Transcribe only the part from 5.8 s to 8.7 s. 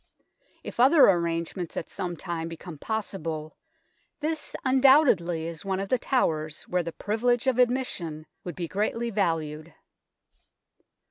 the towers where the privilege of admission would be